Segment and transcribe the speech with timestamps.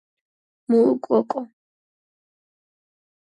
[0.69, 1.41] მუ გოკო